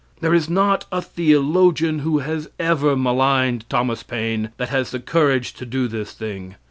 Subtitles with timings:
[0.19, 5.53] There is not a theologian who has ever maligned Thomas Paine that has the courage
[5.53, 6.55] to do this thing.